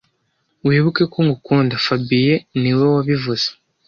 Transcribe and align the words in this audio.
Wibuke 0.67 1.03
ko 1.13 1.17
ngukunda 1.25 1.75
fabien 1.85 2.41
niwe 2.61 2.85
wabivuze 2.93 3.47